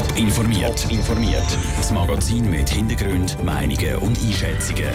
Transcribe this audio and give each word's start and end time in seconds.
Top 0.00 0.16
informiert. 0.16 0.90
informiert. 0.90 1.58
Das 1.76 1.90
Magazin 1.90 2.48
mit 2.48 2.70
Hintergrund, 2.70 3.36
Meinungen 3.44 3.96
und 3.96 4.18
Einschätzungen. 4.18 4.88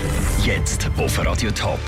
Jetzt 0.43 0.89
auf 0.97 1.24
Radio 1.24 1.51
Top. 1.51 1.79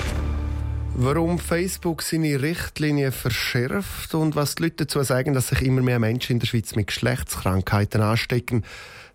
Warum 0.94 1.40
Facebook 1.40 2.04
seine 2.04 2.40
Richtlinien 2.40 3.12
verschärft 3.12 4.14
und 4.14 4.36
was 4.36 4.54
die 4.54 4.64
Leute 4.64 4.86
dazu 4.86 5.02
sagen, 5.02 5.34
dass 5.34 5.48
sich 5.48 5.64
immer 5.64 5.82
mehr 5.82 5.98
Menschen 5.98 6.34
in 6.34 6.40
der 6.40 6.46
Schweiz 6.46 6.76
mit 6.76 6.88
Geschlechtskrankheiten 6.88 8.02
anstecken, 8.02 8.64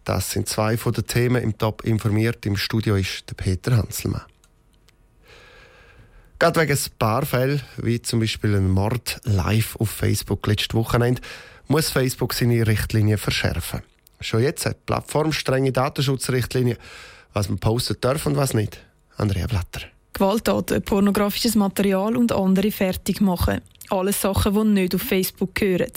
das 0.02 0.32
sind 0.32 0.48
zwei 0.48 0.76
von 0.76 0.92
den 0.92 1.06
Themen 1.06 1.40
im 1.40 1.56
Top 1.56 1.84
informiert. 1.84 2.44
Im 2.44 2.56
Studio 2.56 2.96
ist 2.96 3.30
der 3.30 3.34
Peter 3.34 3.76
Hanselmann. 3.76 4.22
Gerade 6.40 6.60
wegen 6.60 6.72
ein 6.72 6.98
paar 6.98 7.24
Fällen, 7.24 7.62
wie 7.76 8.02
zum 8.02 8.18
Beispiel 8.18 8.56
ein 8.56 8.68
Mord 8.68 9.20
live 9.22 9.76
auf 9.76 9.90
Facebook 9.90 10.44
letztes 10.48 10.74
Wochenende, 10.74 11.22
muss 11.68 11.90
Facebook 11.90 12.34
seine 12.34 12.66
Richtlinien 12.66 13.16
verschärfen. 13.16 13.82
Schon 14.22 14.42
jetzt 14.42 14.66
hat 14.66 14.76
die 14.76 14.86
Plattform 14.86 15.32
strenge 15.32 15.72
Datenschutzrichtlinien, 15.72 16.78
was 17.32 17.48
man 17.48 17.58
posten 17.58 17.96
darf 18.00 18.26
und 18.26 18.36
was 18.36 18.54
nicht. 18.54 18.78
Andrea 19.16 19.46
Blatter. 19.46 19.86
Gewalttaten, 20.12 20.82
pornografisches 20.82 21.54
Material 21.54 22.16
und 22.16 22.32
andere 22.32 22.70
fertig 22.70 23.20
machen. 23.20 23.60
Alles 23.88 24.20
Sachen, 24.20 24.54
die 24.54 24.64
nicht 24.64 24.94
auf 24.94 25.02
Facebook 25.02 25.54
gehören. 25.54 25.92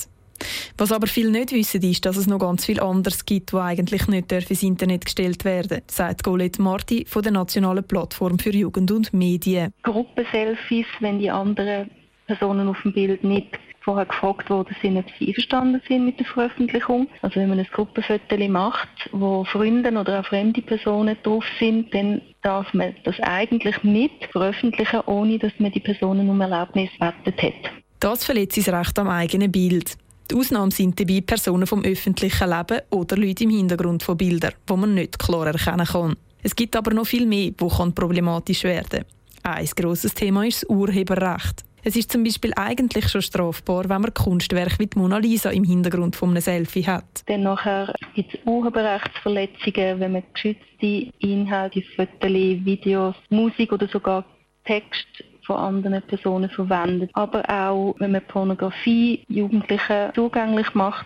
Was 0.78 0.92
aber 0.92 1.08
viele 1.08 1.32
nicht 1.32 1.52
wissen, 1.54 1.82
ist, 1.84 2.06
dass 2.06 2.18
es 2.18 2.28
noch 2.28 2.40
ganz 2.40 2.66
viel 2.66 2.82
anderes 2.82 3.26
gibt, 3.26 3.54
was 3.54 3.64
eigentlich 3.64 4.08
nicht 4.08 4.32
ins 4.32 4.64
Internet 4.64 5.06
gestellt 5.06 5.46
werden 5.46 5.82
sagt 5.88 6.24
Colette 6.24 6.62
Marti 6.62 7.06
von 7.08 7.24
der 7.24 7.32
Nationalen 7.32 7.84
Plattform 7.84 8.38
für 8.40 8.54
Jugend 8.54 8.92
und 8.92 9.14
Medien. 9.14 9.72
Gruppenselfies, 9.84 10.88
wenn 11.00 11.20
die 11.20 11.32
anderen 11.32 11.90
Personen 12.28 12.68
auf 12.68 12.82
dem 12.84 12.94
Bild 12.94 13.24
nicht 13.24 13.58
vorher 13.86 14.06
gefragt 14.06 14.50
worden 14.50 14.76
sind, 14.82 14.98
ob 14.98 15.06
sie 15.18 15.28
einverstanden 15.28 15.82
sind 15.88 16.06
mit 16.06 16.20
der 16.20 16.26
Veröffentlichung. 16.26 17.08
Also 17.22 17.40
wenn 17.40 17.50
man 17.50 17.60
ein 17.60 17.68
Gruppenfoto 17.72 18.48
macht, 18.50 18.90
wo 19.12 19.46
Freunde 19.46 19.92
oder 19.92 20.20
auch 20.20 20.26
fremde 20.26 20.62
Personen 20.62 21.16
drauf 21.24 21.46
sind, 21.60 21.94
dann 21.94 22.22
darf 22.42 22.74
man 22.74 22.96
das 23.04 23.16
eigentlich 23.22 23.82
nicht 23.84 24.26
veröffentlichen, 24.32 25.02
ohne 25.06 25.40
dass 25.40 25.54
man 25.60 25.72
die 25.72 25.80
Personen 25.80 26.30
um 26.30 26.42
Erlaubnis 26.42 26.90
gebeten 27.00 27.48
hat. 27.48 27.72
Das 28.00 28.26
verletzt 28.26 28.58
das 28.58 28.68
Recht 28.68 29.00
am 29.00 29.08
eigenen 29.08 29.52
Bild. 29.52 29.96
Die 30.32 30.36
Ausnahmen 30.36 30.72
sind 30.72 31.00
dabei 31.00 31.22
Personen 31.22 31.68
vom 31.68 31.84
öffentlichen 31.84 32.50
Leben 32.50 32.82
oder 32.90 33.16
Leute 33.16 33.44
im 33.44 33.52
Hintergrund 33.52 34.02
von 34.02 34.18
Bildern, 34.18 34.54
wo 34.66 34.76
man 34.76 34.96
nicht 34.96 35.20
klar 35.20 35.48
erkennen 35.48 35.86
kann. 35.86 36.16
Es 36.42 36.56
gibt 36.56 36.76
aber 36.76 36.94
noch 36.94 37.06
viel 37.06 37.28
mehr, 37.28 37.52
wo 37.58 37.68
problematisch 37.68 38.64
werden 38.64 39.04
kann. 39.44 39.54
Ein 39.54 39.70
grosses 39.76 40.14
Thema 40.16 40.46
ist 40.46 40.64
das 40.64 40.70
Urheberrecht. 40.70 41.65
Es 41.88 41.96
ist 41.96 42.12
zum 42.12 42.24
Beispiel 42.24 42.52
eigentlich 42.56 43.10
schon 43.10 43.22
strafbar, 43.22 43.88
wenn 43.90 44.02
man 44.02 44.12
Kunstwerke 44.12 44.80
wie 44.80 44.88
die 44.88 44.98
Mona 44.98 45.20
Lisa 45.20 45.52
im 45.52 45.64
Hintergrund 45.64 46.16
von 46.16 46.32
einem 46.32 46.42
Selfie 46.42 46.88
hat. 46.88 47.06
Dann 47.28 47.44
nachher 47.44 47.94
gibt 48.16 48.34
es 48.34 48.40
Urheberrechtsverletzungen, 48.44 50.00
wenn 50.00 50.14
man 50.14 50.24
geschützte 50.34 51.14
Inhalte, 51.20 51.84
Fotos, 51.96 52.32
Videos, 52.32 53.14
Musik 53.30 53.72
oder 53.72 53.88
sogar 53.88 54.26
Text 54.66 55.06
von 55.46 55.58
anderen 55.58 56.02
Personen 56.02 56.50
verwendet. 56.50 57.12
Aber 57.14 57.48
auch, 57.48 57.94
wenn 58.00 58.14
man 58.14 58.26
Pornografie 58.26 59.24
Jugendlichen 59.28 60.12
zugänglich 60.16 60.74
macht 60.74 61.06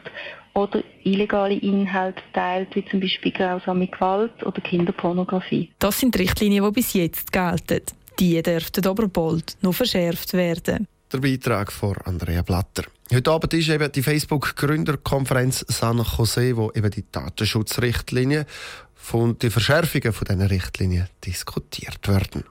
oder 0.54 0.82
illegale 1.04 1.56
Inhalte 1.56 2.22
teilt, 2.34 2.74
wie 2.76 2.86
zum 2.86 3.02
Beispiel 3.02 3.34
grausame 3.34 3.88
Gewalt 3.88 4.46
oder 4.46 4.62
Kinderpornografie. 4.62 5.72
Das 5.80 6.00
sind 6.00 6.18
Richtlinien, 6.18 6.64
die 6.64 6.72
bis 6.72 6.94
jetzt 6.94 7.34
gelten. 7.34 7.82
Die 8.20 8.42
dürften 8.42 8.86
aber 8.86 9.08
bald 9.08 9.58
noch 9.62 9.74
verschärft 9.74 10.34
werden. 10.34 10.88
Der 11.12 11.20
Beitrag 11.20 11.72
von 11.72 11.96
Andrea 12.04 12.42
Blatter. 12.42 12.84
Heute 13.12 13.32
Abend 13.32 13.54
ist 13.54 13.70
eben 13.70 13.92
die 13.92 14.04
Facebook-Gründerkonferenz 14.04 15.66
San 15.70 15.98
Jose, 15.98 16.56
wo 16.56 16.72
eben 16.76 16.92
die 16.92 17.06
Datenschutzrichtlinien 17.12 18.46
und 19.14 19.42
die 19.42 19.50
Verschärfungen 19.50 20.14
von 20.14 20.26
diesen 20.26 20.42
Richtlinien 20.42 21.08
diskutiert 21.26 22.08
werden. 22.08 22.44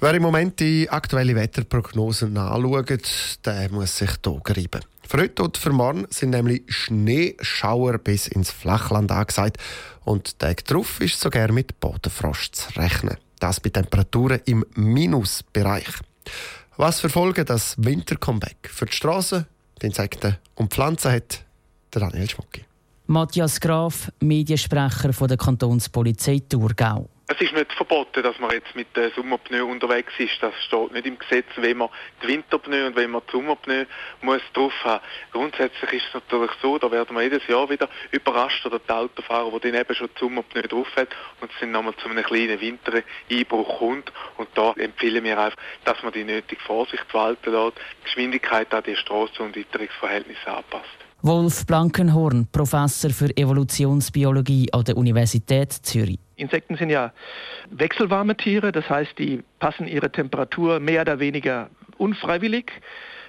Wer 0.00 0.14
im 0.14 0.22
Moment 0.22 0.58
die 0.58 0.90
aktuelle 0.90 1.36
Wetterprognose 1.36 2.26
nachschaut, 2.26 3.38
der 3.44 3.70
muss 3.70 3.96
sich 3.96 4.10
hier 4.24 4.40
greifen. 4.42 4.93
Für 5.14 5.20
heute 5.20 5.44
und 5.44 5.56
für 5.56 5.70
morgen 5.70 6.08
sind 6.10 6.30
nämlich 6.30 6.64
Schneeschauer 6.66 7.98
bis 7.98 8.26
ins 8.26 8.50
Flachland 8.50 9.12
angesagt 9.12 9.58
und 10.04 10.40
Tag 10.40 10.64
darauf 10.64 11.00
ist 11.00 11.20
sogar 11.20 11.52
mit 11.52 11.78
Bodenfrost 11.78 12.56
zu 12.56 12.80
rechnen. 12.80 13.16
Das 13.38 13.60
bei 13.60 13.70
Temperaturen 13.70 14.40
im 14.46 14.64
Minusbereich. 14.74 15.86
Was 16.76 16.98
für 16.98 17.10
Folgen 17.10 17.46
das 17.46 17.76
Wintercomeback 17.78 18.68
für 18.68 18.86
die 18.86 18.92
Straßen, 18.92 19.46
die 19.80 19.86
Insekten 19.86 20.36
und 20.56 20.74
Pflanzen 20.74 21.12
hat, 21.12 21.44
der 21.94 22.00
Daniel 22.00 22.28
Schmucki. 22.28 22.64
Matthias 23.06 23.60
Graf, 23.60 24.10
Mediensprecher 24.18 25.12
der 25.28 25.36
Kantonspolizei 25.36 26.42
Thurgau. 26.48 27.08
Es 27.26 27.40
ist 27.40 27.54
nicht 27.54 27.72
verboten, 27.72 28.22
dass 28.22 28.38
man 28.38 28.50
jetzt 28.50 28.76
mit 28.76 28.94
den 28.94 29.10
Sommerpneu 29.12 29.64
unterwegs 29.64 30.12
ist. 30.18 30.42
Das 30.42 30.52
steht 30.64 30.92
nicht 30.92 31.06
im 31.06 31.18
Gesetz, 31.18 31.46
wenn 31.56 31.78
man 31.78 31.88
die 32.22 32.28
Winterpneu 32.28 32.86
und 32.86 32.96
wenn 32.96 33.12
man 33.12 33.22
die 33.26 33.32
Sommerpneu 33.32 33.86
muss 34.20 34.42
drauf 34.52 34.74
haben. 34.84 35.02
Grundsätzlich 35.32 35.90
ist 35.94 36.08
es 36.08 36.14
natürlich 36.14 36.50
so, 36.60 36.76
da 36.78 36.90
werden 36.90 37.16
wir 37.16 37.22
jedes 37.22 37.46
Jahr 37.46 37.70
wieder 37.70 37.88
überrascht 38.10 38.66
oder 38.66 38.78
die 38.78 38.90
Autofahrer, 38.90 39.58
die 39.58 39.70
dann 39.70 39.80
eben 39.80 39.94
schon 39.94 40.10
die 40.14 40.20
Sommerpneu 40.20 40.62
drauf 40.62 40.88
haben 40.96 41.08
und 41.40 41.50
es 41.50 41.58
sind 41.60 41.72
nochmal 41.72 41.96
zu 41.96 42.10
einem 42.10 42.24
kleinen 42.24 42.60
Wintereinbruch 42.60 43.78
kommt. 43.78 44.12
Und 44.36 44.48
da 44.54 44.74
empfehlen 44.74 45.24
wir 45.24 45.38
einfach, 45.38 45.56
dass 45.86 46.02
man 46.02 46.12
die 46.12 46.24
nötige 46.24 46.60
Vorsicht 46.60 47.06
walten 47.14 47.52
lässt, 47.52 47.78
die 47.78 48.04
Geschwindigkeit 48.04 48.72
an 48.74 48.82
die 48.82 48.96
Straßen- 48.96 49.40
und 49.40 49.56
Witterungsverhältnisse 49.56 50.46
anpasst. 50.46 51.03
Wolf 51.26 51.64
Blankenhorn, 51.64 52.46
Professor 52.52 53.08
für 53.08 53.34
Evolutionsbiologie 53.34 54.70
an 54.74 54.84
der 54.84 54.98
Universität 54.98 55.72
Zürich. 55.72 56.18
Insekten 56.36 56.76
sind 56.76 56.90
ja 56.90 57.14
wechselwarme 57.70 58.36
Tiere, 58.36 58.72
das 58.72 58.90
heißt, 58.90 59.18
die 59.18 59.42
passen 59.58 59.86
ihre 59.86 60.12
Temperatur 60.12 60.80
mehr 60.80 61.00
oder 61.00 61.20
weniger 61.20 61.70
unfreiwillig 61.96 62.70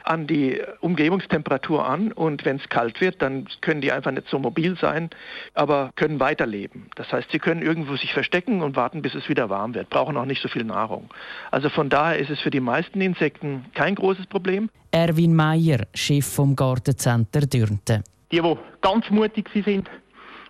an 0.08 0.28
die 0.28 0.62
Umgebungstemperatur 0.82 1.86
an 1.86 2.12
und 2.12 2.46
wenn 2.46 2.58
es 2.58 2.70
kalt 2.70 3.02
wird, 3.02 3.22
dann 3.22 3.48
können 3.62 3.82
die 3.82 3.92
einfach 3.92 4.12
nicht 4.12 4.28
so 4.30 4.40
mobil 4.40 4.78
sein, 4.80 5.10
aber 5.54 5.92
können 5.96 6.20
weiterleben. 6.20 6.90
Das 6.96 7.12
heißt, 7.12 7.32
sie 7.32 7.40
können 7.40 7.62
irgendwo 7.62 7.96
sich 7.96 8.14
verstecken 8.14 8.62
und 8.62 8.76
warten, 8.76 9.02
bis 9.02 9.16
es 9.16 9.28
wieder 9.30 9.50
warm 9.50 9.74
wird, 9.74 9.90
brauchen 9.90 10.18
auch 10.18 10.26
nicht 10.26 10.42
so 10.42 10.48
viel 10.48 10.64
Nahrung. 10.64 11.10
Also 11.52 11.70
von 11.70 11.90
daher 11.90 12.20
ist 12.20 12.30
es 12.30 12.40
für 12.40 12.52
die 12.52 12.60
meisten 12.60 13.02
Insekten 13.02 13.66
kein 13.74 13.96
großes 13.96 14.28
Problem. 14.28 14.70
Erwin 14.92 15.36
Meyer, 15.36 15.88
Chef 15.94 16.26
vom 16.26 16.56
Gartencenter 16.56 17.42
Dürnte. 17.42 18.04
Die, 18.32 18.42
die 18.42 18.58
ganz 18.82 19.10
mutig 19.10 19.50
sind 19.54 19.90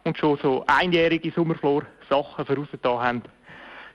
und 0.03 0.17
schon 0.17 0.37
so 0.41 0.63
einjährige 0.67 1.31
Sommerflor-Sachen 1.31 2.45
vorausgetan 2.45 2.99
haben, 2.99 3.21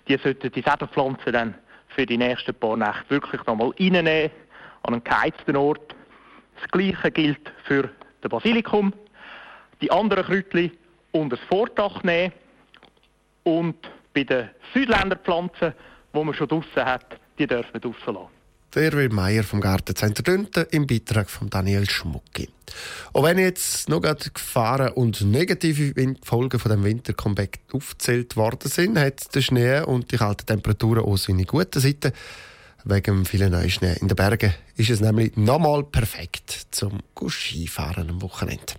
die 0.09 0.17
sollten 0.17 0.51
die 0.51 0.63
Sederpflanzen 0.63 1.33
dann 1.33 1.55
für 1.89 2.07
die 2.07 2.19
nächsten 2.19 2.55
paar 2.55 2.77
Nächte 2.77 3.11
wirklich 3.11 3.45
nochmal 3.47 3.73
reinnehmen 3.79 4.31
an 4.83 4.95
einen 4.95 5.05
geheizten 5.05 5.57
Ort. 5.57 5.95
Das 6.61 6.71
Gleiche 6.71 7.11
gilt 7.11 7.53
für 7.65 7.91
den 8.23 8.29
Basilikum. 8.29 8.93
Die 9.81 9.91
anderen 9.91 10.25
Kräutchen 10.25 10.73
unter 11.13 11.37
das 11.37 11.47
Vordach 11.47 12.03
nehmen 12.03 12.33
und 13.45 13.77
bei 14.15 14.25
den 14.25 14.51
Südländerpflanzen, 14.75 15.75
die 16.15 16.25
man 16.25 16.35
schon 16.35 16.49
draußen 16.49 16.85
hat, 16.85 17.19
die 17.39 17.47
dürfen 17.47 17.73
wir 17.73 17.81
draussen 17.81 18.15
lassen. 18.15 18.41
Der 18.75 18.93
Will 18.93 19.09
Meier 19.09 19.43
vom 19.43 19.61
Gartencenter 19.61 20.23
Dünten 20.23 20.65
im 20.71 20.87
Beitrag 20.87 21.29
von 21.29 21.51
Daniel 21.51 21.91
Schmucki. 21.91 22.49
Auch 23.13 23.25
wenn 23.25 23.39
jetzt 23.39 23.89
noch 23.89 24.01
Gefahren 24.01 24.93
und 24.93 25.23
negative 25.23 25.93
Folgen 26.23 26.61
von 26.61 26.71
dem 26.71 26.85
Wintercomeback 26.85 27.59
aufgezählt 27.73 28.37
worden 28.37 28.71
sind, 28.71 28.97
hat 28.97 29.35
der 29.35 29.41
Schnee 29.41 29.81
und 29.81 30.13
die 30.13 30.19
kalten 30.19 30.47
Temperaturen 30.47 31.05
auch 31.05 31.17
seine 31.17 31.47
guten 31.47 31.81
Seiten. 31.81 32.13
Wegen 32.85 33.25
vielen 33.25 33.53
Neuschnee 33.53 33.97
in 34.01 34.09
den 34.09 34.17
Bergen 34.17 34.55
ist 34.77 34.91
es 34.91 35.01
nämlich 35.01 35.37
nochmal 35.37 35.85
perfekt 35.85 36.69
zum 36.71 37.01
Skifahren 37.29 38.09
am 38.09 38.23
Wochenende. 38.23 38.75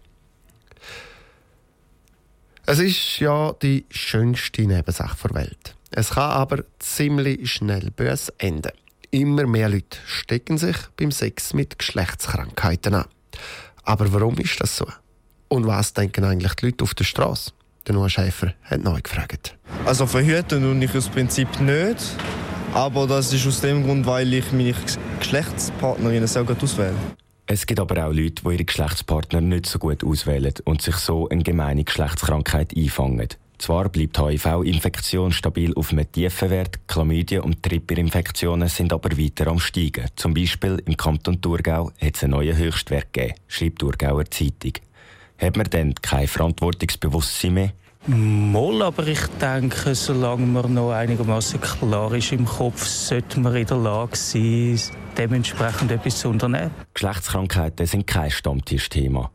Es 2.66 2.80
ist 2.80 3.20
ja 3.20 3.54
die 3.62 3.86
schönste 3.90 4.64
Nebensache 4.64 5.28
der 5.28 5.36
Welt. 5.36 5.76
Es 5.92 6.12
kann 6.12 6.32
aber 6.32 6.64
ziemlich 6.80 7.52
schnell 7.52 7.92
böse 7.92 8.34
enden. 8.38 8.72
Immer 9.12 9.46
mehr 9.46 9.70
Leute 9.70 9.98
stecken 10.06 10.58
sich 10.58 10.78
beim 10.96 11.12
Sex 11.12 11.54
mit 11.54 11.78
Geschlechtskrankheiten 11.78 12.94
an. 12.96 13.06
Aber 13.84 14.12
warum 14.14 14.38
ist 14.38 14.62
das 14.62 14.78
so? 14.78 14.88
Und 15.50 15.68
was 15.68 15.94
denken 15.94 16.24
eigentlich 16.24 16.54
die 16.54 16.68
Leute 16.68 16.84
auf 16.84 16.94
der 16.94 17.04
Straße? 17.04 17.52
Der 17.88 17.96
Noah 17.96 18.10
Schäfer 18.10 18.54
hat 18.64 18.84
neu 18.84 19.02
gefragt. 19.02 19.58
Also 19.86 20.06
verhüten 20.06 20.70
und 20.70 20.82
ich 20.82 20.96
aus 20.96 21.10
Prinzip 21.10 21.60
nicht. 21.60 22.16
Aber 22.74 23.06
das 23.06 23.34
ist 23.34 23.46
aus 23.46 23.60
dem 23.62 23.84
Grund, 23.84 24.06
weil 24.06 24.34
ich 24.34 24.52
meine 24.54 24.74
Geschlechtspartnerin 25.20 26.26
sehr 26.26 26.44
gut 26.44 26.64
auswähle. 26.64 26.96
Es 27.46 27.66
gibt 27.66 27.82
aber 27.82 28.08
auch 28.08 28.14
Leute, 28.14 28.44
die 28.44 28.54
ihre 28.54 28.64
Geschlechtspartner 28.64 29.42
nicht 29.42 29.66
so 29.66 29.78
gut 29.78 30.06
auswählen 30.06 30.54
und 30.64 30.82
sich 30.82 30.96
so 30.96 31.28
eine 31.28 31.44
gemeine 31.44 31.84
Geschlechtskrankheit 31.84 32.76
einfangen. 32.76 33.28
Zwar 33.58 33.90
bleibt 33.90 34.18
HIV-Infektion 34.18 35.34
stabil 35.34 35.74
auf 35.76 35.92
einem 35.92 36.10
tiefen 36.12 36.50
Wert, 36.50 36.80
Chlamydien 36.88 37.42
und 37.42 37.62
Tripperinfektionen 37.62 38.70
sind 38.70 38.94
aber 38.94 39.18
weiter 39.18 39.48
am 39.48 39.60
steigen. 39.60 40.06
Zum 40.16 40.34
Beispiel 40.34 40.82
im 40.86 40.96
Kanton 40.96 41.42
Thurgau 41.42 41.92
hat 42.02 42.16
es 42.16 42.24
einen 42.24 42.32
neuen 42.32 42.58
Höchstwert 42.58 43.12
gegeben, 43.12 43.36
schreibt 43.48 43.80
Thurgauer 43.80 44.32
Zeitung. 44.32 44.74
hat 45.38 45.58
man 45.58 45.68
dann 45.70 45.94
kein 45.96 46.28
Verantwortungsbewusstsein 46.28 47.54
mehr? 47.54 47.74
Moll, 48.08 48.82
aber 48.82 49.06
ich 49.06 49.28
denke, 49.40 49.94
solange 49.94 50.48
man 50.48 50.74
noch 50.74 50.92
einigermaßen 50.92 51.62
klar 51.62 52.12
ist 52.14 52.32
im 52.32 52.46
Kopf, 52.46 52.84
sollte 52.88 53.40
man 53.40 53.56
in 53.56 53.68
der 53.68 53.78
Lage 53.78 54.16
sein, 54.18 54.80
dementsprechend 55.16 55.92
etwas 55.92 56.20
zu 56.20 56.30
unternehmen. 56.30 56.72
Geschlechtskrankheiten 56.96 57.86
sind 57.86 58.08
kein 58.08 58.32
Stammtischthema. 58.32 59.30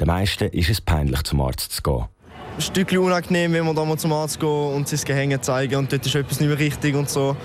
Den 0.00 0.08
meisten 0.08 0.48
ist 0.48 0.68
es 0.68 0.80
peinlich, 0.80 1.22
zum 1.22 1.40
Arzt 1.40 1.70
zu 1.70 1.80
gehen. 1.80 2.06
Ein 2.56 2.60
Stückchen 2.60 2.98
unangenehm, 2.98 3.52
wenn 3.52 3.64
man 3.64 3.76
da 3.76 3.84
mal 3.84 3.96
zum 3.96 4.12
Arzt 4.12 4.40
geht 4.40 4.48
und 4.48 4.88
sein 4.88 5.00
Gehänge 5.04 5.40
zeigen 5.40 5.76
und 5.76 5.92
dort 5.92 6.04
ist 6.04 6.14
etwas 6.16 6.40
nicht 6.40 6.48
mehr 6.48 6.58
richtig 6.58 6.96
und 6.96 7.08
so. 7.08 7.36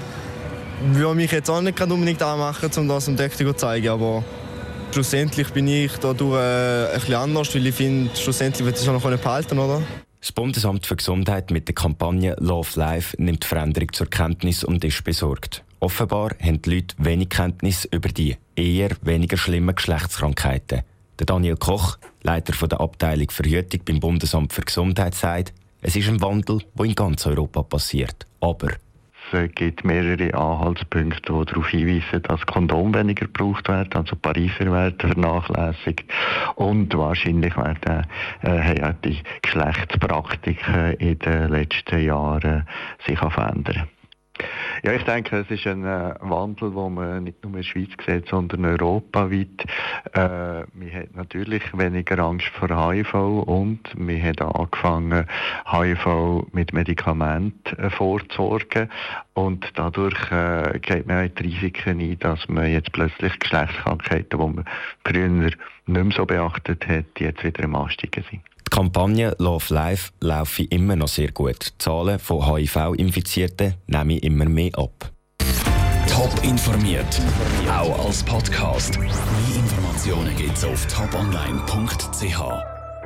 Ich 0.91 0.97
würde 0.97 1.15
mich 1.15 1.31
jetzt 1.31 1.51
auch 1.51 1.61
nicht 1.61 1.79
unbedingt 1.79 2.21
anmachen, 2.23 2.71
um 2.77 2.87
das 2.87 3.05
dem 3.05 3.15
Doktor 3.15 3.45
zu 3.45 3.53
zeigen, 3.53 3.89
aber 3.89 4.23
schlussendlich 4.91 5.49
bin 5.51 5.67
ich 5.67 5.91
dadurch 5.97 6.41
äh, 6.41 6.87
ein 6.87 6.99
bisschen 6.99 7.13
anders, 7.13 7.53
weil 7.53 7.67
ich 7.67 7.75
finde, 7.75 8.15
schlussendlich 8.15 8.65
wird 8.65 8.77
es 8.77 8.87
auch 8.87 8.93
noch 8.93 9.17
behalten, 9.17 9.59
oder? 9.59 9.83
Das 10.23 10.31
Bundesamt 10.31 10.85
für 10.85 10.95
Gesundheit 10.95 11.51
mit 11.51 11.67
der 11.67 11.75
Kampagne 11.75 12.37
Love 12.39 12.79
Life 12.79 13.13
nimmt 13.21 13.43
Veränderung 13.43 13.91
zur 13.91 14.09
Kenntnis 14.09 14.63
und 14.63 14.81
ist 14.85 15.03
besorgt. 15.03 15.65
Offenbar 15.81 16.31
haben 16.41 16.61
die 16.61 16.75
Leute 16.75 16.95
wenig 16.97 17.27
Kenntnis 17.27 17.83
über 17.91 18.07
die 18.07 18.37
eher 18.55 18.91
weniger 19.01 19.35
schlimmen 19.35 19.75
Geschlechtskrankheiten. 19.75 20.83
Der 21.19 21.25
Daniel 21.25 21.57
Koch, 21.57 21.97
Leiter 22.21 22.53
der 22.65 22.79
Abteilung 22.79 23.31
Verhütung 23.31 23.81
beim 23.83 23.99
Bundesamt 23.99 24.53
für 24.53 24.61
Gesundheit, 24.61 25.13
sagt, 25.13 25.53
es 25.81 25.97
ist 25.97 26.07
ein 26.07 26.21
Wandel, 26.21 26.59
der 26.73 26.85
in 26.85 26.95
ganz 26.95 27.25
Europa 27.27 27.61
passiert. 27.61 28.25
Aber 28.39 28.69
es 29.33 29.55
gibt 29.55 29.83
mehrere 29.83 30.33
Anhaltspunkte, 30.33 31.33
die 31.33 31.45
darauf 31.45 31.67
hinweisen, 31.69 32.21
dass 32.23 32.45
Kondom 32.45 32.93
weniger 32.93 33.25
gebraucht 33.25 33.67
wird, 33.67 33.95
also 33.95 34.15
Pariser 34.15 34.71
werden 34.71 34.99
vernachlässigt 34.99 36.05
und 36.55 36.95
wahrscheinlich 36.97 37.55
werden 37.57 38.05
äh, 38.41 38.93
die 39.03 39.21
Geschlechtspraktiken 39.41 40.93
in 40.93 41.19
den 41.19 41.49
letzten 41.49 42.03
Jahren 42.03 42.67
sich 43.05 43.19
verändern. 43.19 43.87
Ja, 44.83 44.91
ich 44.91 45.03
denke, 45.03 45.37
es 45.37 45.49
ist 45.51 45.67
ein 45.67 45.85
äh, 45.85 46.15
Wandel, 46.19 46.71
den 46.71 46.93
man 46.93 47.23
nicht 47.23 47.43
nur 47.43 47.51
in 47.51 47.57
der 47.57 47.63
Schweiz 47.63 47.91
sieht, 48.05 48.27
sondern 48.27 48.65
europaweit. 48.65 49.63
Äh, 50.13 50.65
man 50.73 50.93
hat 50.93 51.15
natürlich 51.15 51.63
weniger 51.77 52.19
Angst 52.19 52.47
vor 52.47 52.67
HIV 52.67 53.13
und 53.13 53.97
man 53.97 54.21
hat 54.21 54.41
angefangen, 54.41 55.25
HIV 55.65 56.47
mit 56.51 56.73
Medikamenten 56.73 57.79
äh, 57.79 57.89
vorzusorgen. 57.91 58.89
Und 59.35 59.71
dadurch 59.75 60.31
äh, 60.31 60.79
geht 60.79 61.07
man 61.07 61.25
auch 61.25 61.33
die 61.35 61.43
Risiken 61.43 62.01
ein, 62.01 62.19
dass 62.19 62.49
man 62.49 62.69
jetzt 62.69 62.91
plötzlich 62.91 63.39
Geschlechtskrankheiten, 63.39 64.37
die 64.37 64.37
man 64.37 64.65
früher 65.05 65.29
nicht 65.29 65.57
mehr 65.85 66.05
so 66.11 66.25
beachtet 66.25 66.87
hat, 66.87 67.19
jetzt 67.19 67.43
wieder 67.43 67.63
im 67.63 67.75
Ansteigen 67.75 68.25
sind. 68.29 68.41
Die 68.73 68.79
Kampagne 68.79 69.35
Love 69.37 69.71
Life 69.71 70.11
laufe 70.19 70.63
immer 70.63 70.95
noch 70.95 71.07
sehr 71.07 71.31
gut. 71.31 71.73
Die 71.73 71.77
Zahlen 71.77 72.17
von 72.17 72.43
HIV-Infizierten 72.43 73.75
nehmen 73.85 74.17
immer 74.17 74.45
mehr 74.45 74.71
ab. 74.75 75.11
Top 76.07 76.31
informiert, 76.43 77.21
auch 77.69 78.03
als 78.03 78.23
Podcast. 78.23 78.97
Mehr 78.97 79.09
Informationen 79.55 80.35
gibt 80.35 80.57
es 80.57 80.65
auf 80.65 80.87
toponline.ch. 80.87 82.72